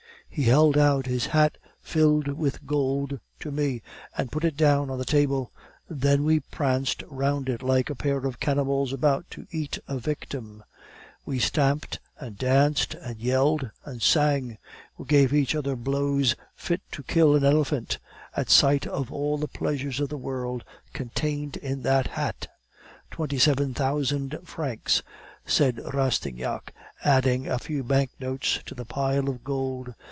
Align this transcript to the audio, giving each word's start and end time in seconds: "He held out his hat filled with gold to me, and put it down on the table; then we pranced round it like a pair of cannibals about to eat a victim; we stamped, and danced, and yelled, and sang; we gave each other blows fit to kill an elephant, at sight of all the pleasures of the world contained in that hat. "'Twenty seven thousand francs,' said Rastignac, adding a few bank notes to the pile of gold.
"He 0.33 0.43
held 0.43 0.77
out 0.77 1.07
his 1.07 1.25
hat 1.25 1.57
filled 1.81 2.29
with 2.29 2.65
gold 2.65 3.19
to 3.41 3.51
me, 3.51 3.81
and 4.17 4.31
put 4.31 4.45
it 4.45 4.55
down 4.55 4.89
on 4.89 4.97
the 4.97 5.03
table; 5.03 5.51
then 5.89 6.23
we 6.23 6.39
pranced 6.39 7.03
round 7.09 7.49
it 7.49 7.61
like 7.61 7.89
a 7.89 7.95
pair 7.95 8.19
of 8.25 8.39
cannibals 8.39 8.93
about 8.93 9.29
to 9.31 9.45
eat 9.51 9.77
a 9.89 9.99
victim; 9.99 10.63
we 11.25 11.37
stamped, 11.37 11.99
and 12.17 12.37
danced, 12.37 12.93
and 12.93 13.19
yelled, 13.19 13.69
and 13.83 14.01
sang; 14.01 14.57
we 14.97 15.03
gave 15.03 15.33
each 15.33 15.53
other 15.53 15.75
blows 15.75 16.37
fit 16.55 16.79
to 16.93 17.03
kill 17.03 17.35
an 17.35 17.43
elephant, 17.43 17.97
at 18.33 18.49
sight 18.49 18.87
of 18.87 19.11
all 19.11 19.37
the 19.37 19.49
pleasures 19.49 19.99
of 19.99 20.07
the 20.07 20.17
world 20.17 20.63
contained 20.93 21.57
in 21.57 21.81
that 21.81 22.07
hat. 22.07 22.47
"'Twenty 23.11 23.37
seven 23.37 23.73
thousand 23.73 24.37
francs,' 24.45 25.03
said 25.45 25.81
Rastignac, 25.93 26.73
adding 27.03 27.49
a 27.49 27.59
few 27.59 27.83
bank 27.83 28.11
notes 28.21 28.61
to 28.67 28.73
the 28.73 28.85
pile 28.85 29.27
of 29.29 29.43
gold. 29.43 29.93